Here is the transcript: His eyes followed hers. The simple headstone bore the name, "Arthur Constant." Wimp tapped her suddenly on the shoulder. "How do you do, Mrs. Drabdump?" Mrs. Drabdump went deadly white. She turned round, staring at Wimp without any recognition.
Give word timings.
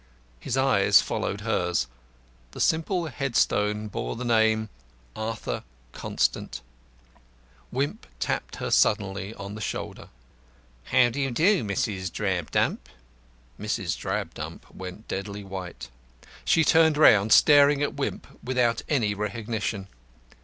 His 0.39 0.57
eyes 0.57 0.99
followed 0.99 1.41
hers. 1.41 1.85
The 2.53 2.59
simple 2.59 3.05
headstone 3.05 3.87
bore 3.87 4.15
the 4.15 4.25
name, 4.25 4.69
"Arthur 5.15 5.63
Constant." 5.91 6.61
Wimp 7.71 8.07
tapped 8.19 8.55
her 8.55 8.71
suddenly 8.71 9.31
on 9.35 9.53
the 9.53 9.61
shoulder. 9.61 10.09
"How 10.85 11.09
do 11.09 11.21
you 11.21 11.29
do, 11.29 11.63
Mrs. 11.63 12.11
Drabdump?" 12.11 12.89
Mrs. 13.59 13.95
Drabdump 13.95 14.71
went 14.73 15.07
deadly 15.07 15.43
white. 15.43 15.89
She 16.45 16.63
turned 16.63 16.97
round, 16.97 17.31
staring 17.31 17.83
at 17.83 17.93
Wimp 17.93 18.25
without 18.43 18.81
any 18.89 19.13
recognition. 19.13 19.87